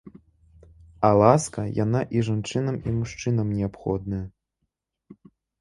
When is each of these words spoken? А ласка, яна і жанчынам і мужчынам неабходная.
А 1.09 1.11
ласка, 1.23 1.65
яна 1.83 2.01
і 2.17 2.25
жанчынам 2.29 2.75
і 2.93 2.97
мужчынам 2.97 3.47
неабходная. 3.59 4.23